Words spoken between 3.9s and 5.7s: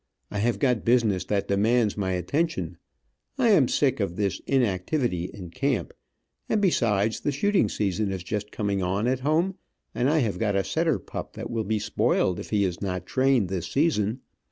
of this inactivity in